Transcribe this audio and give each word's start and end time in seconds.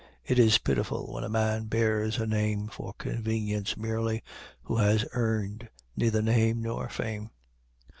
It 0.25 0.39
is 0.39 0.57
pitiful 0.57 1.13
when 1.13 1.23
a 1.23 1.29
man 1.29 1.65
bears 1.65 2.17
a 2.19 2.25
name 2.25 2.69
for 2.69 2.91
convenience 2.95 3.77
merely, 3.77 4.23
who 4.63 4.77
has 4.77 5.05
earned 5.13 5.69
neither 5.95 6.23
name 6.23 6.59
nor 6.63 6.89
fame. 6.89 7.29